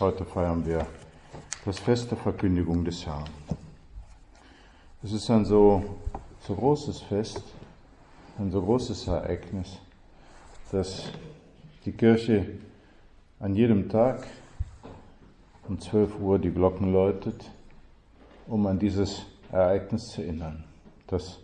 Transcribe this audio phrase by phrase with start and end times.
[0.00, 0.86] Heute feiern wir
[1.66, 3.28] das Fest der Verkündigung des Herrn.
[5.02, 5.84] Es ist ein so,
[6.40, 7.42] so großes Fest,
[8.38, 9.76] ein so großes Ereignis,
[10.72, 11.10] dass
[11.84, 12.46] die Kirche
[13.40, 14.26] an jedem Tag
[15.68, 17.50] um 12 Uhr die Glocken läutet,
[18.46, 20.64] um an dieses Ereignis zu erinnern,
[21.08, 21.40] das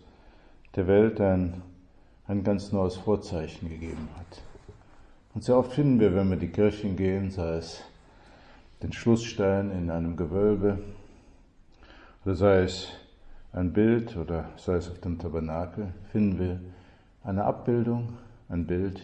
[0.75, 1.61] der Welt ein,
[2.25, 4.41] ein ganz neues Vorzeichen gegeben hat.
[5.35, 7.83] Und sehr oft finden wir, wenn wir die Kirchen gehen, sei es
[8.81, 10.79] den Schlussstein in einem Gewölbe
[12.23, 12.89] oder sei es
[13.53, 16.59] ein Bild oder sei es auf dem Tabernakel, finden wir
[17.23, 18.13] eine Abbildung,
[18.49, 19.01] ein Bild,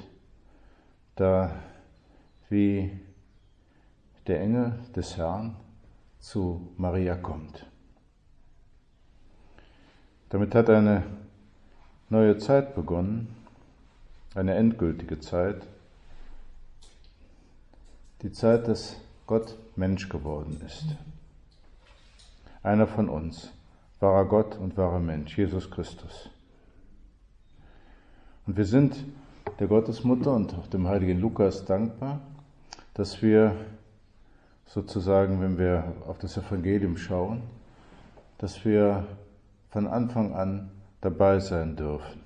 [1.15, 1.51] da
[2.49, 2.91] wie
[4.27, 5.55] der Engel des Herrn
[6.19, 7.65] zu Maria kommt.
[10.29, 11.03] Damit hat eine
[12.09, 13.35] neue Zeit begonnen,
[14.35, 15.67] eine endgültige Zeit,
[18.21, 20.85] die Zeit des Gott Mensch geworden ist.
[22.61, 23.51] Einer von uns,
[23.99, 26.29] wahrer Gott und wahrer Mensch, Jesus Christus.
[28.45, 28.97] Und wir sind
[29.59, 32.21] der Gottesmutter und auch dem heiligen Lukas dankbar,
[32.93, 33.55] dass wir
[34.65, 37.43] sozusagen, wenn wir auf das Evangelium schauen,
[38.37, 39.05] dass wir
[39.69, 40.71] von Anfang an
[41.01, 42.21] dabei sein dürfen.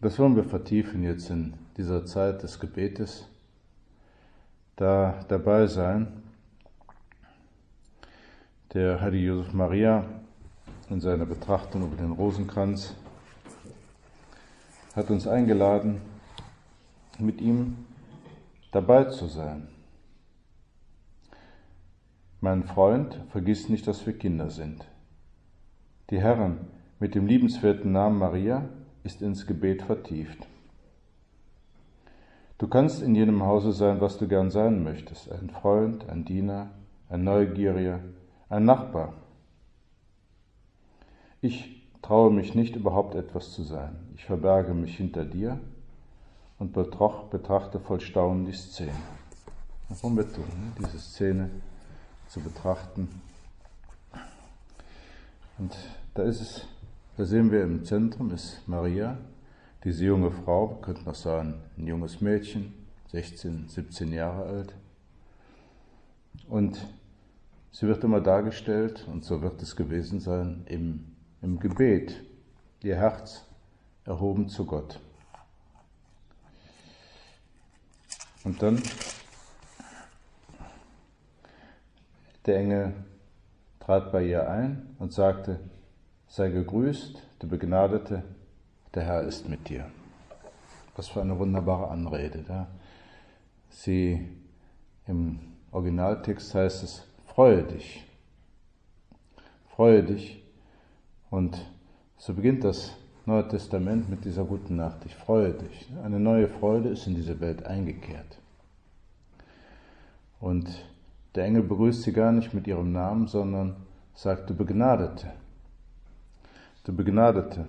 [0.00, 3.28] Das wollen wir vertiefen jetzt in dieser Zeit des Gebetes
[4.76, 6.22] da dabei sein.
[8.74, 10.04] Der heilige Josef Maria
[10.88, 12.94] in seiner Betrachtung über den Rosenkranz
[14.94, 16.00] hat uns eingeladen,
[17.18, 17.76] mit ihm
[18.72, 19.68] dabei zu sein.
[22.40, 24.84] Mein Freund, vergiss nicht, dass wir Kinder sind.
[26.10, 26.58] Die Herren
[26.98, 28.68] mit dem liebenswerten Namen Maria
[29.04, 30.46] ist ins Gebet vertieft.
[32.62, 35.32] Du kannst in jenem Hause sein, was du gern sein möchtest.
[35.32, 36.70] Ein Freund, ein Diener,
[37.08, 37.98] ein Neugieriger,
[38.48, 39.14] ein Nachbar.
[41.40, 43.96] Ich traue mich nicht, überhaupt etwas zu sein.
[44.14, 45.58] Ich verberge mich hinter dir
[46.60, 48.92] und betrachte voll Staunen die Szene.
[49.88, 50.72] Warum tun, ne?
[50.78, 51.50] diese Szene
[52.28, 53.08] zu betrachten.
[55.58, 55.76] Und
[56.14, 56.64] da ist es,
[57.16, 59.18] da sehen wir im Zentrum ist Maria,
[59.84, 62.72] diese junge Frau, wir könnten auch sagen, ein junges Mädchen,
[63.10, 64.74] 16, 17 Jahre alt.
[66.48, 66.86] Und
[67.72, 72.22] sie wird immer dargestellt, und so wird es gewesen sein, im, im Gebet,
[72.82, 73.44] ihr Herz
[74.04, 75.00] erhoben zu Gott.
[78.44, 78.82] Und dann
[82.46, 82.92] der Engel
[83.78, 85.60] trat bei ihr ein und sagte,
[86.26, 88.24] sei gegrüßt, du Begnadete,
[88.94, 89.86] der Herr ist mit dir.
[90.96, 92.44] Was für eine wunderbare Anrede.
[92.46, 92.66] Da.
[93.70, 94.28] Sie
[95.06, 95.38] im
[95.70, 98.04] Originaltext heißt es, freue dich.
[99.74, 100.42] Freue dich.
[101.30, 101.58] Und
[102.18, 102.92] so beginnt das
[103.24, 105.06] Neue Testament mit dieser guten Nacht.
[105.06, 105.88] Ich freue dich.
[106.02, 108.38] Eine neue Freude ist in diese Welt eingekehrt.
[110.40, 110.68] Und
[111.36, 113.76] der Engel begrüßt sie gar nicht mit ihrem Namen, sondern
[114.14, 115.32] sagt, du Begnadete.
[116.82, 117.66] Du Begnadete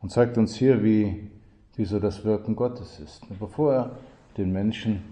[0.00, 1.30] und zeigt uns hier, wie,
[1.76, 3.22] wie so das Wirken Gottes ist.
[3.38, 3.90] Bevor er
[4.36, 5.02] den Menschen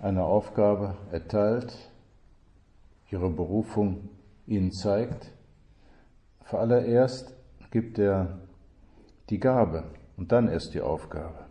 [0.00, 1.74] eine Aufgabe erteilt,
[3.10, 4.08] ihre Berufung
[4.46, 5.32] ihnen zeigt,
[6.48, 7.34] zuallererst
[7.70, 8.38] gibt er
[9.28, 9.84] die Gabe
[10.16, 11.46] und dann erst die Aufgabe.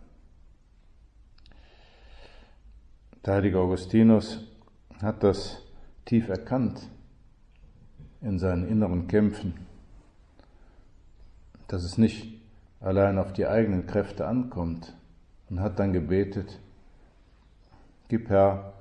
[3.24, 4.46] Der heilige Augustinus
[5.02, 5.62] hat das
[6.06, 6.88] tief erkannt
[8.22, 9.54] in seinen inneren Kämpfen,
[11.68, 12.39] dass es nicht
[12.80, 14.94] allein auf die eigenen Kräfte ankommt
[15.48, 16.58] und hat dann gebetet,
[18.08, 18.72] gib Herr,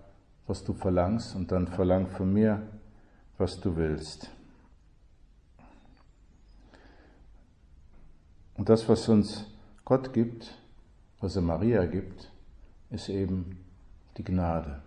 [0.48, 2.62] was du verlangst und dann verlang von mir,
[3.38, 4.32] was du willst.
[8.56, 9.46] Und das, was uns
[9.86, 10.58] Gott gibt,
[11.20, 12.32] was er Maria gibt,
[12.90, 13.64] ist eben
[14.18, 14.82] die Gnade.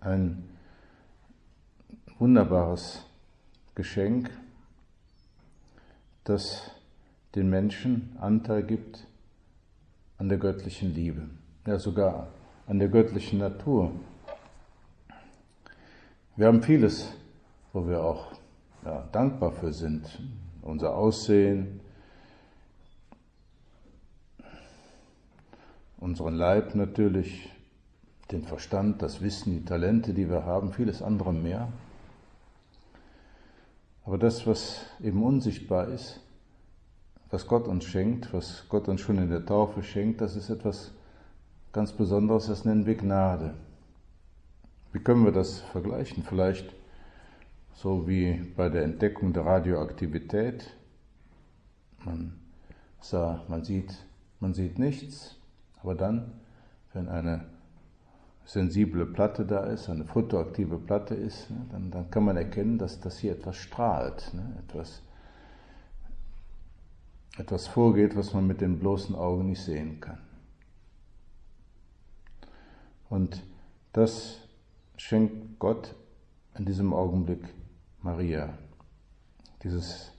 [0.00, 0.48] Ein
[2.18, 3.06] wunderbares
[3.74, 4.30] Geschenk,
[6.24, 6.73] das
[7.34, 9.06] den Menschen Anteil gibt
[10.18, 11.28] an der göttlichen Liebe,
[11.66, 12.28] ja sogar
[12.66, 13.90] an der göttlichen Natur.
[16.36, 17.12] Wir haben vieles,
[17.72, 18.32] wo wir auch
[18.84, 20.20] ja, dankbar für sind.
[20.62, 21.80] Unser Aussehen,
[25.98, 27.50] unseren Leib natürlich,
[28.30, 31.68] den Verstand, das Wissen, die Talente, die wir haben, vieles andere mehr.
[34.04, 36.20] Aber das, was eben unsichtbar ist,
[37.30, 40.92] was Gott uns schenkt, was Gott uns schon in der Taufe schenkt, das ist etwas
[41.72, 43.54] ganz Besonderes, das nennen wir Gnade.
[44.92, 46.22] Wie können wir das vergleichen?
[46.22, 46.72] Vielleicht
[47.74, 50.70] so wie bei der Entdeckung der Radioaktivität.
[52.04, 52.38] Man,
[53.00, 53.92] sah, man, sieht,
[54.40, 55.36] man sieht nichts,
[55.82, 56.32] aber dann,
[56.92, 57.46] wenn eine
[58.44, 63.00] sensible Platte da ist, eine photoaktive Platte ist, ne, dann, dann kann man erkennen, dass,
[63.00, 65.02] dass hier etwas strahlt, ne, etwas,
[67.38, 70.18] etwas vorgeht, was man mit den bloßen Augen nicht sehen kann.
[73.08, 73.42] Und
[73.92, 74.38] das
[74.96, 75.94] schenkt Gott
[76.56, 77.42] in diesem Augenblick
[78.02, 78.54] Maria.
[79.62, 80.12] Dieses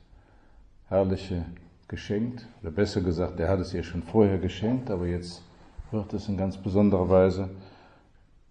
[0.88, 1.46] herrliche
[1.88, 5.42] Geschenk, oder besser gesagt, er hat es ihr schon vorher geschenkt, aber jetzt
[5.92, 7.50] wird es in ganz besonderer Weise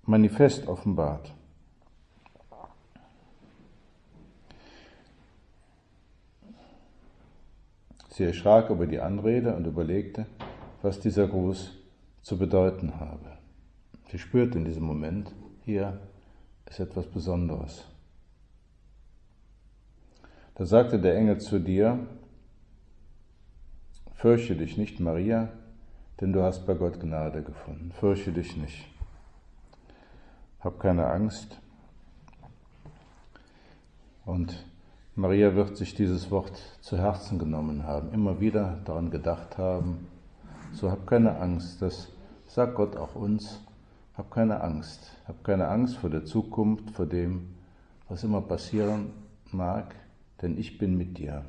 [0.05, 1.33] manifest offenbart.
[8.15, 10.27] Sie erschrak über die Anrede und überlegte,
[10.83, 11.77] was dieser Gruß
[12.23, 13.39] zu bedeuten habe.
[14.09, 15.35] Sie spürte in diesem Moment,
[15.65, 16.01] hier
[16.67, 17.85] ist etwas Besonderes.
[20.55, 22.07] Da sagte der Engel zu dir,
[24.15, 25.49] fürchte dich nicht, Maria,
[26.21, 27.91] denn du hast bei Gott Gnade gefunden.
[27.91, 28.87] Fürchte dich nicht.
[30.61, 31.59] Hab keine Angst.
[34.25, 34.65] Und
[35.17, 40.09] Maria wird sich dieses Wort zu Herzen genommen haben, immer wieder daran gedacht haben.
[40.73, 42.09] So hab keine Angst, das
[42.47, 43.61] sagt Gott auch uns.
[44.15, 45.17] Hab keine Angst.
[45.27, 47.55] Hab keine Angst vor der Zukunft, vor dem,
[48.09, 49.13] was immer passieren
[49.51, 49.95] mag
[50.45, 51.43] denn ich bin mit dir.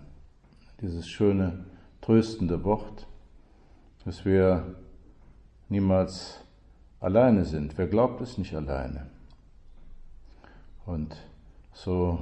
[0.81, 1.65] Dieses schöne,
[2.01, 3.07] tröstende Wort,
[4.05, 4.75] dass wir
[5.67, 6.39] niemals
[7.01, 7.77] alleine sind.
[7.77, 9.07] Wer glaubt, ist nicht alleine.
[10.85, 11.15] Und
[11.73, 12.19] so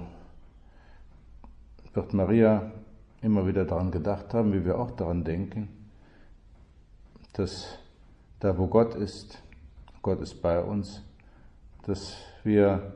[1.93, 2.71] wird Maria
[3.21, 5.69] immer wieder daran gedacht haben, wie wir auch daran denken,
[7.33, 7.77] dass
[8.39, 9.41] da, wo Gott ist,
[10.01, 11.01] Gott ist bei uns,
[11.85, 12.93] dass wir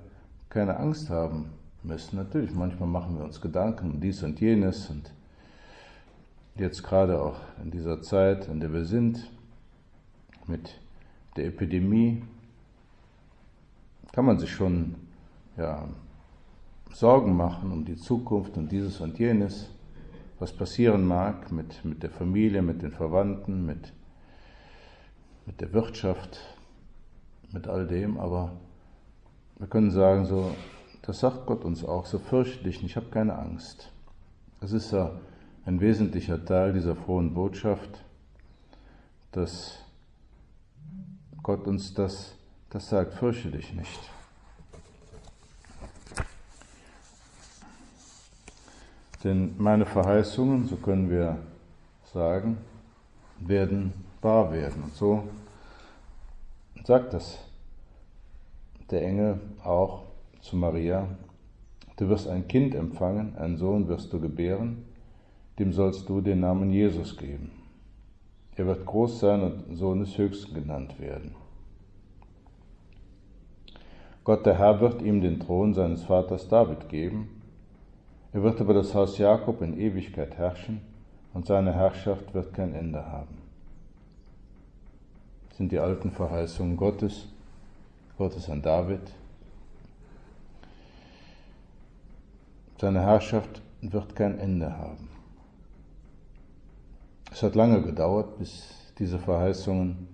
[0.49, 1.51] keine Angst haben
[1.83, 2.17] müssen.
[2.17, 5.11] Natürlich, manchmal machen wir uns Gedanken um dies und jenes und
[6.55, 9.29] jetzt gerade auch in dieser Zeit, in der wir sind,
[10.47, 10.79] mit
[11.35, 12.23] der Epidemie,
[14.11, 14.95] kann man sich schon
[15.57, 15.87] ja,
[16.93, 19.69] Sorgen machen um die Zukunft und dieses und jenes,
[20.39, 23.93] was passieren mag mit, mit der Familie, mit den Verwandten, mit,
[25.45, 26.39] mit der Wirtschaft,
[27.51, 28.53] mit all dem, aber
[29.57, 30.51] wir können sagen, so
[31.07, 33.93] das sagt Gott uns auch, so fürchte dich nicht, ich habe keine Angst.
[34.59, 35.13] Das ist ja
[35.65, 38.03] ein wesentlicher Teil dieser frohen Botschaft,
[39.31, 39.79] dass
[41.41, 42.35] Gott uns das,
[42.69, 43.99] das sagt, fürchte dich nicht.
[49.23, 51.37] Denn meine Verheißungen, so können wir
[52.13, 52.57] sagen,
[53.39, 54.83] werden wahr werden.
[54.83, 55.23] Und so
[56.83, 57.39] sagt das
[58.89, 60.03] der Engel auch
[60.41, 61.07] zu Maria,
[61.97, 64.85] du wirst ein Kind empfangen, einen Sohn wirst du gebären,
[65.59, 67.51] dem sollst du den Namen Jesus geben.
[68.55, 71.35] Er wird groß sein und Sohn des Höchsten genannt werden.
[74.23, 77.36] Gott der Herr wird ihm den Thron seines Vaters David geben.
[78.37, 80.81] Er wird über das Haus Jakob in Ewigkeit herrschen
[81.33, 83.35] und seine Herrschaft wird kein Ende haben.
[85.49, 87.29] Das sind die alten Verheißungen Gottes,
[88.15, 89.01] Gottes an David,
[92.79, 95.09] Seine Herrschaft wird kein Ende haben.
[97.31, 100.07] Es hat lange gedauert, bis diese Verheißungen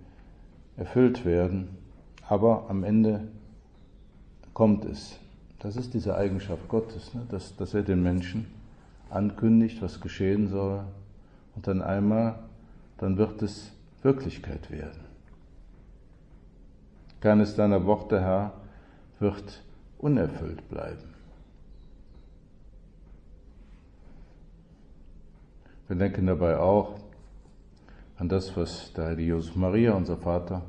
[0.78, 1.78] erfüllt werden,
[2.30, 3.28] aber am Ende
[4.54, 5.20] kommt es.
[5.64, 7.26] Das ist diese Eigenschaft Gottes, ne?
[7.30, 8.48] dass, dass er den Menschen
[9.10, 10.84] ankündigt, was geschehen soll,
[11.56, 12.40] und dann einmal,
[12.98, 15.00] dann wird es Wirklichkeit werden.
[17.22, 18.54] Keines deiner Worte, Herr,
[19.20, 19.64] wird
[20.00, 21.14] unerfüllt bleiben.
[25.88, 27.00] Wir denken dabei auch
[28.18, 30.64] an das, was der heilige Josef Maria, unser Vater,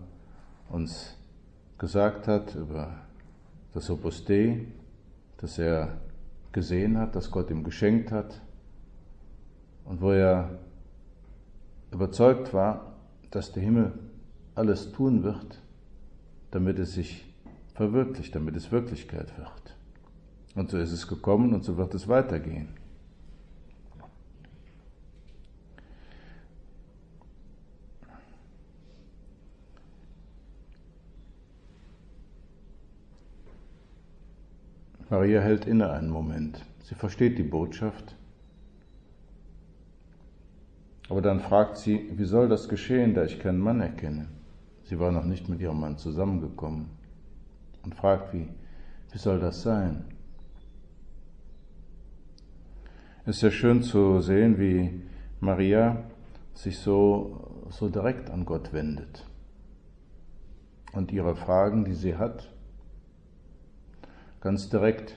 [0.68, 1.16] uns
[1.78, 2.94] gesagt hat über
[3.72, 4.66] das Opus Dei,
[5.38, 6.00] das er
[6.52, 8.40] gesehen hat, das Gott ihm geschenkt hat
[9.84, 10.58] und wo er
[11.90, 12.96] überzeugt war,
[13.30, 13.92] dass der Himmel
[14.54, 15.60] alles tun wird,
[16.50, 17.24] damit es sich
[17.74, 19.76] verwirklicht, damit es Wirklichkeit wird.
[20.54, 22.68] Und so ist es gekommen und so wird es weitergehen.
[35.10, 36.64] Maria hält inne einen Moment.
[36.82, 38.16] Sie versteht die Botschaft.
[41.08, 44.28] Aber dann fragt sie, wie soll das geschehen, da ich keinen Mann erkenne?
[44.84, 46.88] Sie war noch nicht mit ihrem Mann zusammengekommen
[47.82, 48.48] und fragt, wie,
[49.12, 50.04] wie soll das sein?
[53.26, 55.02] Es ist ja schön zu sehen, wie
[55.40, 56.04] Maria
[56.54, 59.26] sich so, so direkt an Gott wendet
[60.92, 62.53] und ihre Fragen, die sie hat,
[64.44, 65.16] ganz direkt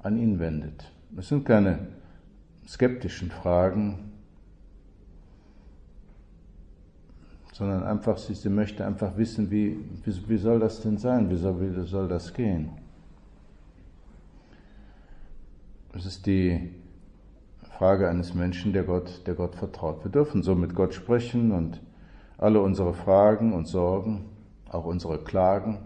[0.00, 0.92] an ihn wendet.
[1.16, 1.78] Es sind keine
[2.68, 4.12] skeptischen Fragen,
[7.52, 11.58] sondern einfach, sie, möchte einfach wissen, wie, wie, wie, soll das denn sein, wie soll,
[11.58, 12.72] wie soll das gehen.
[15.94, 16.70] Es ist die
[17.78, 20.04] Frage eines Menschen, der Gott, der Gott vertraut.
[20.04, 21.80] Wir dürfen so mit Gott sprechen und
[22.36, 24.26] alle unsere Fragen und Sorgen,
[24.68, 25.78] auch unsere Klagen,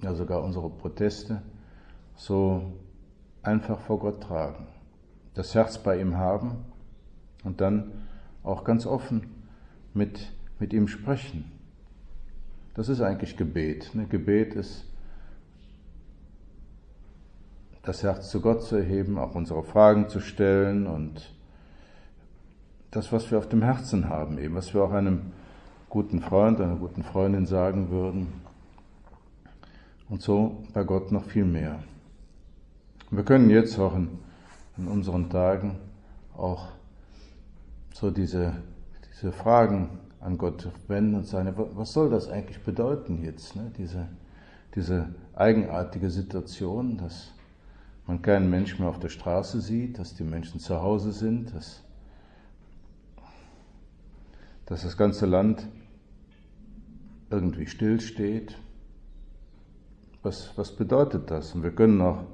[0.00, 1.42] ja sogar unsere Proteste,
[2.18, 2.74] so
[3.42, 4.66] einfach vor Gott tragen.
[5.32, 6.66] Das Herz bei ihm haben
[7.44, 7.92] und dann
[8.42, 9.22] auch ganz offen
[9.94, 11.50] mit mit ihm sprechen.
[12.74, 13.94] Das ist eigentlich Gebet.
[13.94, 14.06] Ne?
[14.06, 14.84] Gebet ist
[17.82, 21.34] das Herz zu Gott zu erheben, auch unsere Fragen zu stellen und
[22.90, 25.32] das, was wir auf dem Herzen haben, eben, was wir auch einem
[25.88, 28.28] guten Freund, einer guten Freundin sagen würden.
[30.08, 31.80] Und so bei Gott noch viel mehr.
[33.10, 34.18] Wir können jetzt auch in,
[34.76, 35.78] in unseren Tagen
[36.36, 36.68] auch
[37.94, 38.52] so diese,
[39.10, 43.72] diese Fragen an Gott wenden und sagen, was soll das eigentlich bedeuten jetzt, ne?
[43.78, 44.08] diese,
[44.74, 47.32] diese eigenartige Situation, dass
[48.06, 51.82] man keinen Menschen mehr auf der Straße sieht, dass die Menschen zu Hause sind, dass,
[54.66, 55.66] dass das ganze Land
[57.30, 58.58] irgendwie stillsteht.
[60.22, 61.54] Was, was bedeutet das?
[61.54, 62.24] Und wir können auch,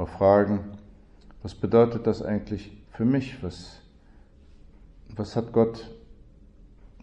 [0.00, 0.60] auch fragen,
[1.42, 3.42] was bedeutet das eigentlich für mich?
[3.42, 3.80] Was,
[5.08, 5.90] was hat Gott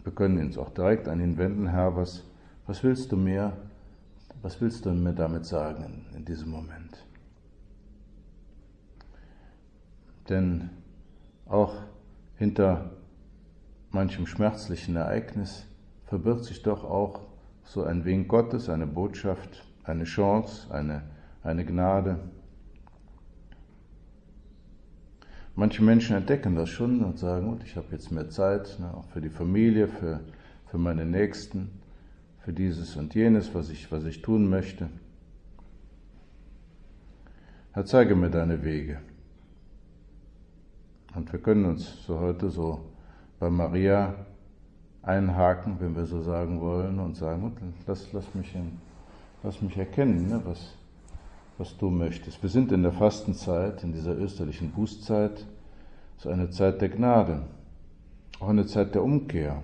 [0.08, 2.24] wir können uns auch direkt an ihn wenden, Herr, was,
[2.66, 3.52] was willst du mir,
[4.40, 7.04] was willst du mir damit sagen in, in diesem Moment?
[10.30, 10.70] Denn
[11.46, 11.74] auch
[12.36, 12.92] hinter
[13.90, 15.66] manchem schmerzlichen Ereignis
[16.06, 17.20] verbirgt sich doch auch
[17.64, 21.02] so ein Wink Gottes, eine Botschaft, eine Chance, eine,
[21.42, 22.18] eine Gnade.
[25.58, 29.06] Manche Menschen entdecken das schon und sagen, gut, ich habe jetzt mehr Zeit, ne, auch
[29.06, 30.20] für die Familie, für,
[30.66, 31.80] für meine Nächsten,
[32.44, 34.88] für dieses und jenes, was ich, was ich tun möchte.
[37.72, 39.00] Herr, zeige mir deine Wege.
[41.16, 42.92] Und wir können uns so heute so
[43.40, 44.14] bei Maria
[45.02, 47.52] einhaken, wenn wir so sagen wollen, und sagen,
[47.84, 48.78] lass, lass, mich, in,
[49.42, 50.77] lass mich erkennen, ne, was,
[51.58, 52.40] was du möchtest.
[52.42, 55.44] Wir sind in der Fastenzeit, in dieser österlichen Bußzeit,
[56.16, 57.42] so eine Zeit der Gnade,
[58.40, 59.62] auch eine Zeit der Umkehr.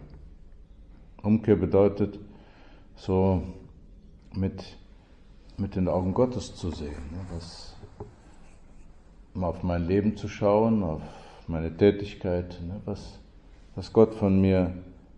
[1.23, 2.19] Umkehr bedeutet,
[2.97, 3.43] so
[4.35, 4.77] mit,
[5.57, 7.77] mit den Augen Gottes zu sehen, ne, was,
[9.33, 11.03] mal auf mein Leben zu schauen, auf
[11.47, 13.19] meine Tätigkeit, ne, was,
[13.77, 14.75] was Gott von mir,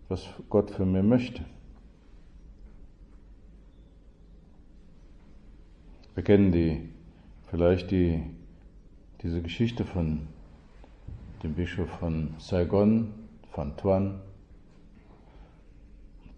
[0.09, 1.43] was Gott für mir möchte.
[6.17, 6.89] Wir kennen die,
[7.47, 8.23] vielleicht die,
[9.21, 10.27] diese Geschichte von
[11.43, 13.13] dem Bischof von Saigon,
[13.51, 14.19] von Tuan,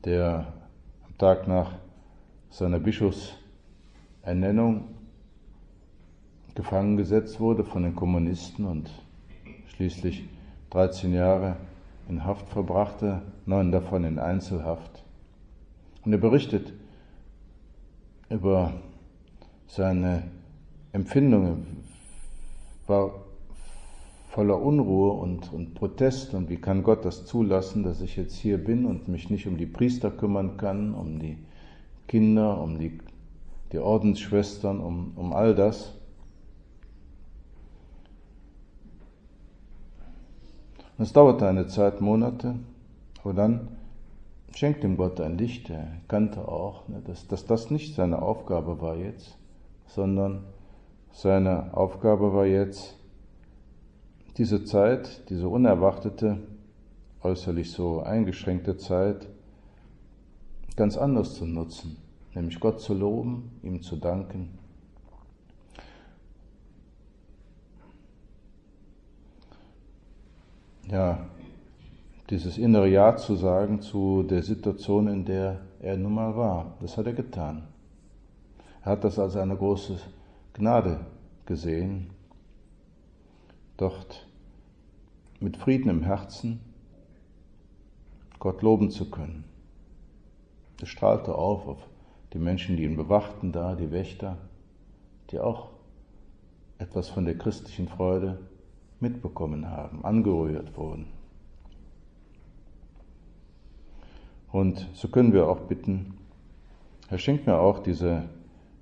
[0.03, 0.51] der
[1.07, 1.71] am Tag nach
[2.49, 4.83] seiner Bischofsernennung
[6.55, 8.91] gefangen gesetzt wurde von den Kommunisten und
[9.67, 10.25] schließlich
[10.71, 11.55] 13 Jahre
[12.09, 15.05] in Haft verbrachte, neun davon in Einzelhaft.
[16.03, 16.73] Und er berichtet
[18.29, 18.73] über
[19.69, 20.23] seine
[20.91, 21.83] Empfindungen
[22.87, 23.11] war
[24.29, 28.57] voller Unruhe und, und Protest und wie kann Gott das zulassen, dass ich jetzt hier
[28.57, 31.37] bin und mich nicht um die Priester kümmern kann, um die
[32.07, 32.99] Kinder, um die,
[33.71, 35.93] die Ordensschwestern, um, um all das.
[40.97, 42.55] Und es dauerte eine Zeit, Monate,
[43.23, 43.67] aber dann
[44.55, 45.69] schenkt ihm Gott ein Licht.
[45.69, 49.38] Er kannte auch, ne, dass, dass das nicht seine Aufgabe war jetzt,
[49.89, 50.45] sondern
[51.11, 52.95] seine Aufgabe war jetzt,
[54.37, 56.39] diese Zeit, diese unerwartete,
[57.21, 59.27] äußerlich so eingeschränkte Zeit,
[60.77, 61.97] ganz anders zu nutzen,
[62.33, 64.57] nämlich Gott zu loben, ihm zu danken.
[70.89, 71.19] Ja,
[72.29, 76.97] dieses innere Ja zu sagen zu der Situation, in der er nun mal war, das
[76.97, 77.63] hat er getan.
[78.89, 79.99] Hat das als eine große
[80.53, 81.05] Gnade
[81.45, 82.09] gesehen,
[83.77, 84.27] dort
[85.39, 86.59] mit Frieden im Herzen
[88.39, 89.43] Gott loben zu können.
[90.81, 91.87] Es strahlte auf auf
[92.33, 94.39] die Menschen, die ihn bewachten da, die Wächter,
[95.29, 95.69] die auch
[96.79, 98.39] etwas von der christlichen Freude
[98.99, 101.05] mitbekommen haben, angerührt wurden.
[104.51, 106.17] Und so können wir auch bitten,
[107.07, 108.29] Herr, schenk mir auch diese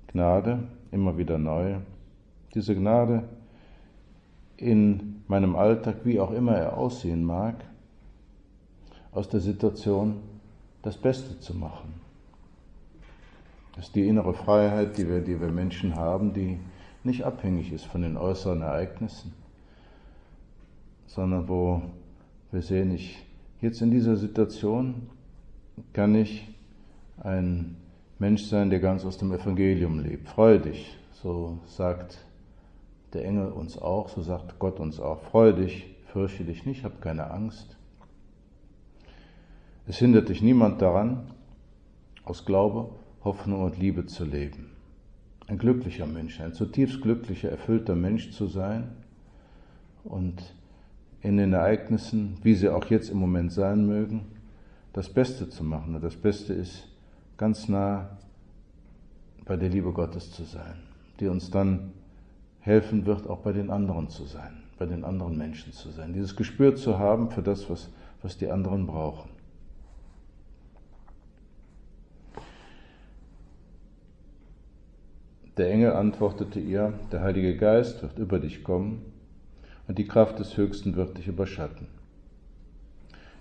[0.08, 1.76] Gnade immer wieder neu,
[2.54, 3.28] diese Gnade
[4.56, 7.54] in meinem Alltag, wie auch immer er aussehen mag,
[9.12, 10.16] aus der Situation
[10.82, 11.94] das Beste zu machen.
[13.76, 16.58] Das ist die innere Freiheit, die wir, die wir Menschen haben, die
[17.04, 19.32] nicht abhängig ist von den äußeren Ereignissen,
[21.06, 21.82] sondern wo
[22.50, 23.24] wir sehen, ich
[23.60, 25.08] jetzt in dieser Situation
[25.92, 26.48] kann ich
[27.22, 27.76] ein
[28.18, 30.28] Mensch sein, der ganz aus dem Evangelium lebt.
[30.28, 32.18] Freue dich, so sagt
[33.12, 35.20] der Engel uns auch, so sagt Gott uns auch.
[35.22, 37.76] Freue dich, fürchte dich nicht, hab keine Angst.
[39.86, 41.30] Es hindert dich niemand daran,
[42.24, 42.90] aus Glaube,
[43.24, 44.70] Hoffnung und Liebe zu leben.
[45.46, 48.90] Ein glücklicher Mensch, ein zutiefst glücklicher, erfüllter Mensch zu sein
[50.04, 50.54] und
[51.22, 54.26] in den Ereignissen, wie sie auch jetzt im Moment sein mögen,
[54.92, 55.94] das Beste zu machen.
[55.94, 56.88] Und das Beste ist,
[57.38, 58.18] ganz nah
[59.44, 60.74] bei der Liebe Gottes zu sein,
[61.20, 61.92] die uns dann
[62.60, 66.12] helfen wird, auch bei den anderen zu sein, bei den anderen Menschen zu sein.
[66.12, 67.88] Dieses Gespür zu haben für das, was,
[68.20, 69.30] was die anderen brauchen.
[75.56, 79.02] Der Engel antwortete ihr, der Heilige Geist wird über dich kommen
[79.88, 81.88] und die Kraft des Höchsten wird dich überschatten.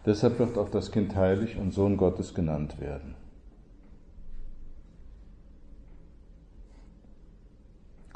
[0.06, 3.16] Deshalb wird auch das Kind heilig und Sohn Gottes genannt werden.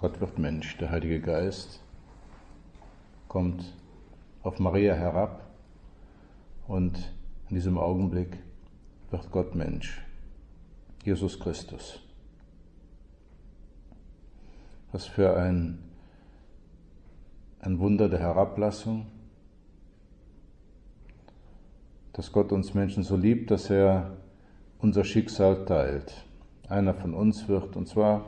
[0.02, 1.80] Gott wird Mensch, der Heilige Geist
[3.28, 3.64] kommt
[4.42, 5.46] auf Maria herab
[6.68, 7.14] und
[7.50, 8.40] in diesem Augenblick
[9.12, 10.04] wird Gott Mensch,
[11.04, 12.00] Jesus Christus.
[14.92, 15.78] Was für ein,
[17.60, 19.06] ein Wunder der Herablassung,
[22.14, 24.18] dass Gott uns Menschen so liebt, dass er
[24.80, 26.26] unser Schicksal teilt.
[26.68, 28.26] Einer von uns wird, und zwar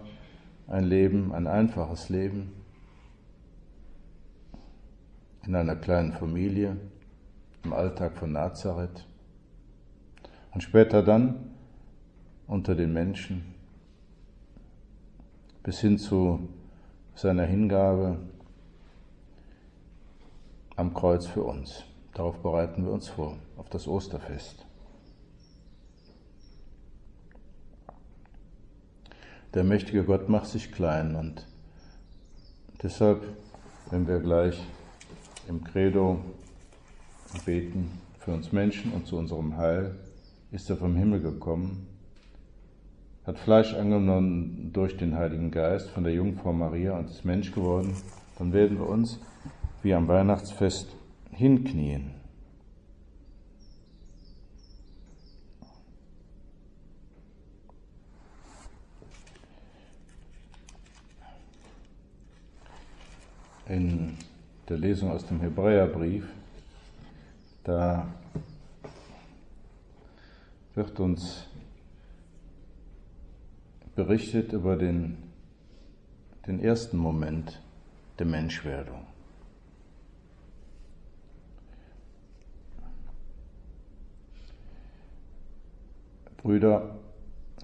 [0.68, 2.52] ein Leben, ein einfaches Leben
[5.46, 6.78] in einer kleinen Familie,
[7.64, 9.06] im Alltag von Nazareth
[10.54, 11.52] und später dann
[12.48, 13.54] unter den Menschen
[15.64, 16.50] bis hin zu
[17.16, 18.20] seiner Hingabe
[20.76, 21.84] am Kreuz für uns.
[22.14, 24.63] Darauf bereiten wir uns vor, auf das Osterfest.
[29.54, 31.46] Der mächtige Gott macht sich klein und
[32.82, 33.22] deshalb,
[33.92, 34.60] wenn wir gleich
[35.48, 36.18] im Credo
[37.46, 39.94] beten für uns Menschen und zu unserem Heil,
[40.52, 41.88] ist er vom Himmel gekommen,
[43.28, 47.96] hat Fleisch angenommen durch den Heiligen Geist von der Jungfrau Maria und ist Mensch geworden,
[48.40, 49.20] dann werden wir uns
[49.84, 50.96] wie am Weihnachtsfest
[51.32, 52.23] hinknien.
[63.74, 64.20] In
[64.70, 66.28] der Lesung aus dem Hebräerbrief,
[67.64, 68.06] da
[70.76, 71.48] wird uns
[73.96, 75.18] berichtet über den,
[76.46, 77.64] den ersten Moment
[78.20, 79.08] der Menschwerdung.
[86.38, 87.00] Brüder,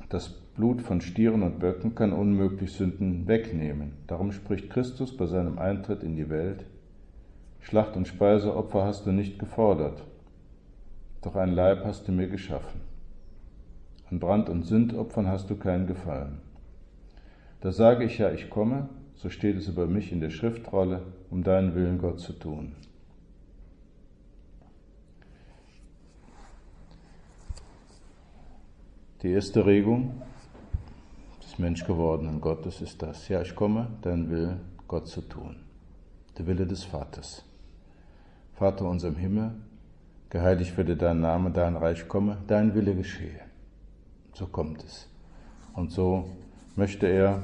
[0.10, 3.94] das Blut von Stieren und Böcken kann unmöglich Sünden wegnehmen.
[4.08, 6.66] Darum spricht Christus bei seinem Eintritt in die Welt,
[7.62, 10.04] Schlacht- und Speiseopfer hast du nicht gefordert,
[11.22, 12.82] doch ein Leib hast du mir geschaffen.
[14.12, 16.40] An Brand- und Sündopfern hast du keinen Gefallen.
[17.62, 21.42] Da sage ich ja, ich komme, so steht es über mich in der Schriftrolle, um
[21.42, 22.74] deinen Willen, Gott, zu tun.
[29.22, 30.22] Die erste Regung
[31.60, 35.58] des menschgewordenen Gottes ist das, ja, ich komme, deinen Willen, Gott, zu tun.
[36.38, 37.44] Der Wille des Vaters.
[38.56, 39.52] Vater unser im Himmel,
[40.30, 43.42] geheiligt werde dein Name, dein Reich komme, dein Wille geschehe.
[44.34, 45.08] So kommt es.
[45.74, 46.30] Und so
[46.78, 47.44] möchte er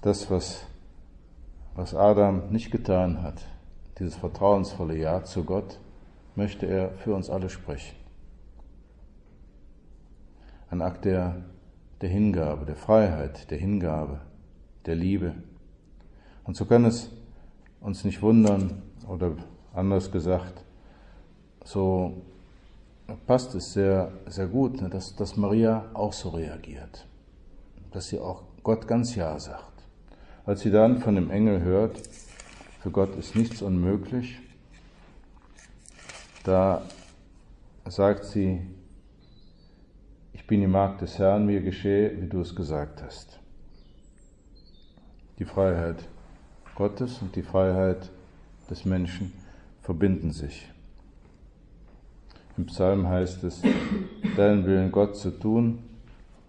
[0.00, 0.64] das, was,
[1.74, 3.42] was Adam nicht getan hat,
[3.98, 5.78] dieses vertrauensvolle Ja zu Gott,
[6.36, 7.96] möchte er für uns alle sprechen.
[10.70, 11.36] Ein Akt der,
[12.02, 14.20] der Hingabe, der Freiheit, der Hingabe,
[14.86, 15.34] der Liebe.
[16.44, 17.10] Und so kann es
[17.80, 19.36] uns nicht wundern, oder
[19.72, 20.64] anders gesagt,
[21.64, 22.22] so
[23.26, 27.06] passt es sehr, sehr gut, ne, dass, dass Maria auch so reagiert,
[27.92, 29.84] dass sie auch Gott ganz Ja sagt.
[30.44, 32.00] Als sie dann von dem Engel hört,
[32.80, 34.40] für Gott ist nichts unmöglich,
[36.42, 36.82] da
[37.84, 38.60] sagt sie,
[40.42, 43.38] ich bin die Magd des Herrn, mir geschehe, wie du es gesagt hast.
[45.38, 46.08] Die Freiheit
[46.74, 48.10] Gottes und die Freiheit
[48.68, 49.32] des Menschen
[49.82, 50.68] verbinden sich.
[52.56, 53.62] Im Psalm heißt es,
[54.36, 55.78] deinen Willen Gott zu tun,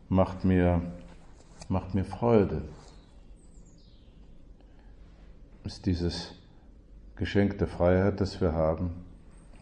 [0.09, 0.81] macht mir,
[1.69, 2.63] macht mir Freude.
[5.65, 6.33] Ist dieses
[7.15, 8.89] Geschenk der Freiheit, das wir haben,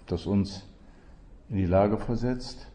[0.08, 0.66] das uns
[1.50, 2.71] in die Lage versetzt,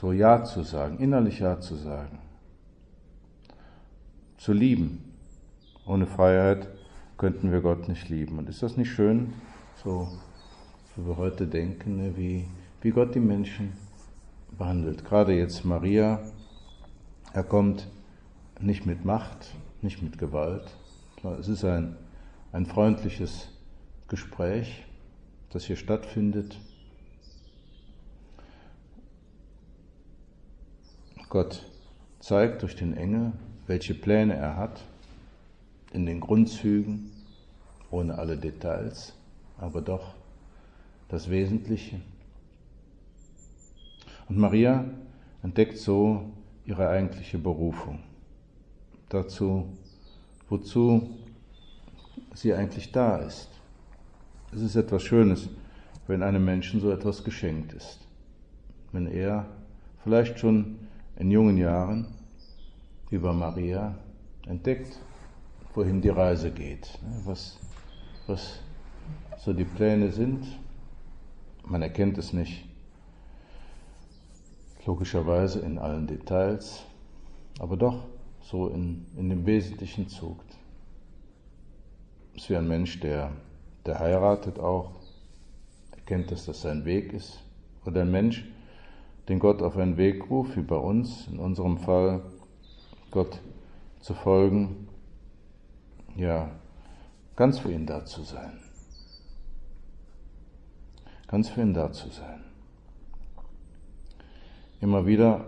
[0.00, 2.20] so Ja zu sagen, innerlich Ja zu sagen,
[4.36, 5.12] zu lieben.
[5.86, 6.68] Ohne Freiheit
[7.16, 8.38] könnten wir Gott nicht lieben.
[8.38, 9.32] Und ist das nicht schön,
[9.82, 10.06] so
[10.94, 12.46] wie wir heute denken, ne, wie,
[12.80, 13.72] wie Gott die Menschen
[14.56, 15.04] behandelt?
[15.04, 16.20] Gerade jetzt Maria,
[17.32, 17.88] er kommt
[18.60, 20.76] nicht mit Macht, nicht mit Gewalt.
[21.40, 21.96] Es ist ein,
[22.52, 23.48] ein freundliches
[24.06, 24.84] Gespräch,
[25.50, 26.56] das hier stattfindet.
[31.28, 31.62] Gott
[32.20, 33.32] zeigt durch den Engel,
[33.66, 34.82] welche Pläne er hat,
[35.92, 37.10] in den Grundzügen,
[37.90, 39.12] ohne alle Details,
[39.58, 40.14] aber doch
[41.08, 42.00] das Wesentliche.
[44.28, 44.86] Und Maria
[45.42, 46.30] entdeckt so
[46.64, 48.00] ihre eigentliche Berufung.
[49.10, 49.66] Dazu,
[50.48, 51.10] wozu
[52.34, 53.48] sie eigentlich da ist.
[54.52, 55.48] Es ist etwas Schönes,
[56.06, 57.98] wenn einem Menschen so etwas geschenkt ist.
[58.92, 59.46] Wenn er
[60.02, 60.87] vielleicht schon
[61.18, 62.06] in jungen Jahren
[63.10, 63.96] über Maria
[64.46, 64.98] entdeckt,
[65.74, 67.58] wohin die Reise geht, ne, was,
[68.28, 68.60] was
[69.36, 70.46] so die Pläne sind.
[71.64, 72.64] Man erkennt es nicht
[74.86, 76.84] logischerweise in allen Details,
[77.58, 78.06] aber doch
[78.40, 80.38] so in, in dem wesentlichen Zug.
[82.34, 83.32] Ist wie ein Mensch, der,
[83.84, 84.92] der heiratet auch,
[85.90, 87.42] erkennt, dass das sein Weg ist,
[87.84, 88.44] oder ein Mensch,
[89.28, 92.22] den Gott auf einen Weg ruft, wie bei uns, in unserem Fall
[93.10, 93.40] Gott
[94.00, 94.88] zu folgen,
[96.16, 96.50] ja,
[97.36, 98.58] ganz für ihn da zu sein.
[101.26, 102.42] Ganz für ihn da zu sein.
[104.80, 105.44] Immer wieder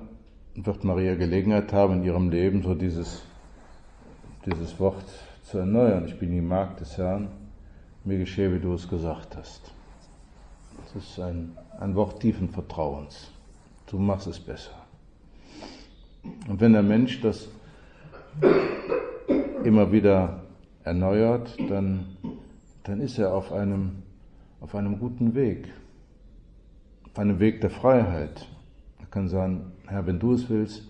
[0.54, 3.22] wird Maria Gelegenheit haben, in ihrem Leben so dieses,
[4.44, 5.04] dieses Wort
[5.44, 6.06] zu erneuern.
[6.06, 7.28] Ich bin die Magd des Herrn,
[8.04, 9.72] mir geschehe, wie du es gesagt hast.
[10.82, 13.30] Das ist ein, ein Wort tiefen Vertrauens.
[13.90, 14.70] Du machst es besser.
[16.48, 17.48] Und wenn der Mensch das
[19.64, 20.44] immer wieder
[20.85, 22.07] erneuert, dann,
[22.85, 24.03] dann ist er auf einem,
[24.61, 25.72] auf einem guten Weg,
[27.07, 28.46] auf einem Weg der Freiheit.
[29.00, 30.87] Er kann sagen, Herr, wenn du es willst,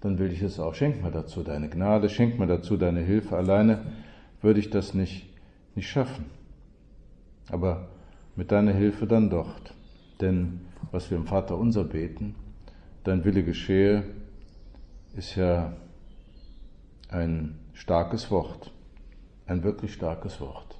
[0.00, 0.74] dann will ich es auch.
[0.74, 3.36] Schenk mir dazu deine Gnade, schenk mir dazu deine Hilfe.
[3.36, 3.82] Alleine
[4.42, 5.28] würde ich das nicht,
[5.76, 6.24] nicht schaffen.
[7.48, 7.86] Aber
[8.34, 9.54] mit deiner Hilfe dann doch.
[10.20, 12.34] Denn was wir im Vater unser beten,
[13.04, 14.04] dein Wille geschehe,
[15.16, 15.72] ist ja
[17.08, 18.72] ein starkes Wort,
[19.46, 20.78] ein wirklich starkes Wort.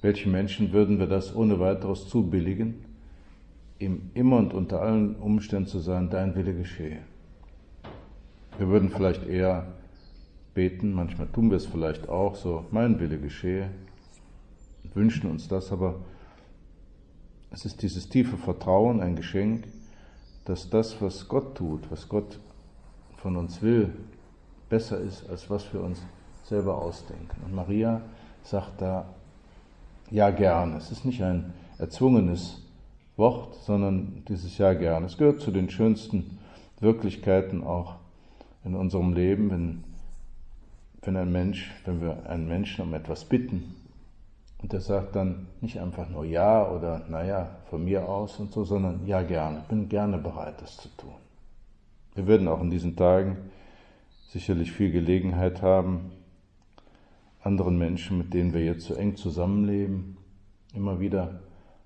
[0.00, 2.84] Welchen Menschen würden wir das ohne weiteres zubilligen,
[3.78, 7.00] ihm immer und unter allen Umständen zu sagen, dein Wille geschehe?
[8.58, 9.66] Wir würden vielleicht eher
[10.54, 13.70] beten, manchmal tun wir es vielleicht auch, so, mein Wille geschehe,
[14.94, 16.00] wünschen uns das, aber
[17.50, 19.66] es ist dieses tiefe Vertrauen, ein Geschenk,
[20.44, 22.38] dass das, was Gott tut, was Gott
[23.16, 23.92] von uns will,
[24.68, 26.02] besser ist, als was wir uns
[26.44, 27.42] selber ausdenken.
[27.44, 28.00] Und Maria
[28.42, 29.06] sagt da,
[30.10, 30.76] ja gern.
[30.76, 32.62] Es ist nicht ein erzwungenes
[33.16, 35.04] Wort, sondern dieses Ja gern.
[35.04, 36.38] Es gehört zu den schönsten
[36.80, 37.96] Wirklichkeiten auch
[38.64, 39.84] in unserem Leben, wenn,
[41.02, 43.81] wenn ein Mensch, wenn wir einen Menschen um etwas bitten
[44.62, 48.64] und der sagt dann nicht einfach nur Ja oder naja, von mir aus und so,
[48.64, 49.58] sondern Ja gern.
[49.62, 51.14] Ich bin gerne bereit, das zu tun.
[52.14, 53.38] Wir werden auch in diesen Tagen
[54.28, 56.12] sicherlich viel Gelegenheit haben,
[57.42, 60.16] anderen Menschen, mit denen wir jetzt so eng zusammenleben,
[60.74, 61.40] immer wieder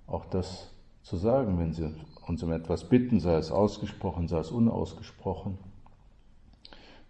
[0.07, 0.71] auch das
[1.03, 1.91] zu sagen, wenn sie
[2.27, 5.57] uns um etwas bitten, sei es ausgesprochen, sei es unausgesprochen,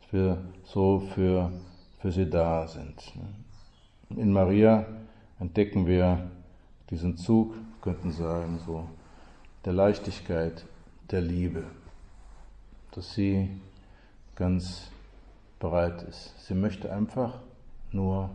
[0.00, 1.50] dass wir so für,
[1.98, 3.14] für sie da sind.
[4.10, 4.86] In Maria
[5.38, 6.30] entdecken wir
[6.90, 8.88] diesen Zug, könnten sagen, so
[9.64, 10.64] der Leichtigkeit,
[11.10, 11.64] der Liebe,
[12.92, 13.60] dass sie
[14.34, 14.90] ganz
[15.58, 16.34] bereit ist.
[16.46, 17.40] Sie möchte einfach
[17.92, 18.30] nur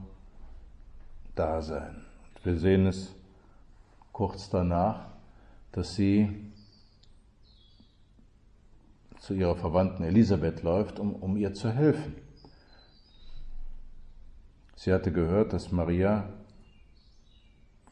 [1.36, 2.06] da sein.
[2.44, 3.14] Wir sehen es
[4.12, 5.08] kurz danach,
[5.72, 6.52] dass sie
[9.20, 12.16] zu ihrer Verwandten Elisabeth läuft, um, um ihr zu helfen.
[14.76, 16.28] Sie hatte gehört, dass Maria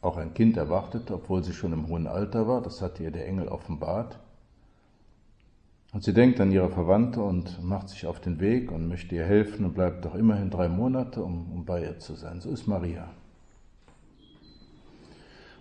[0.02, 2.62] auch ein Kind erwartete, obwohl sie schon im hohen Alter war.
[2.62, 4.20] Das hatte ihr der Engel offenbart.
[5.92, 9.26] Und sie denkt an ihre Verwandte und macht sich auf den Weg und möchte ihr
[9.26, 12.42] helfen und bleibt doch immerhin drei Monate, um, um bei ihr zu sein.
[12.42, 13.10] So ist Maria.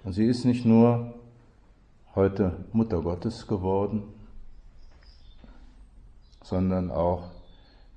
[0.05, 1.15] Und sie ist nicht nur
[2.15, 4.03] heute Mutter Gottes geworden,
[6.45, 7.31] sondern auch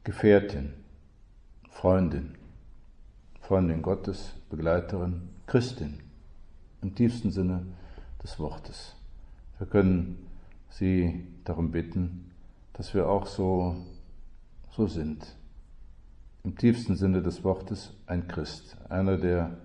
[0.04, 0.73] Gefährtin,
[1.69, 2.36] Freundin,
[3.41, 5.99] Freundin Gottes, Begleiterin, Christin
[6.82, 7.65] im tiefsten Sinne
[8.24, 8.96] des Wortes.
[9.58, 10.28] Wir können
[10.70, 12.32] Sie darum bitten,
[12.74, 13.76] dass wir auch so,
[14.72, 15.36] so sind.
[16.44, 19.58] Im tiefsten Sinne des Wortes ein Christ, einer, der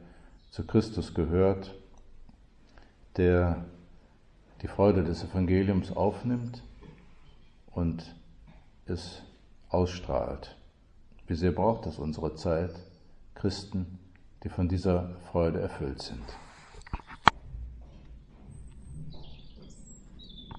[0.50, 1.74] zu Christus gehört,
[3.16, 3.64] der
[4.62, 6.62] die Freude des Evangeliums aufnimmt
[7.70, 8.14] und
[8.86, 9.22] es
[9.68, 10.56] ausstrahlt.
[11.26, 12.74] Wie sehr braucht es unsere Zeit,
[13.34, 13.98] Christen,
[14.44, 16.24] die von dieser Freude erfüllt sind.